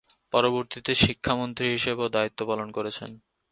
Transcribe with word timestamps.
পরবর্তীতে 0.33 0.91
শিক্ষামন্ত্রী 1.03 1.65
হিসেবেও 1.75 2.13
দায়িত্ব 2.15 2.39
পালন 2.49 2.67
করেছেন। 2.77 3.09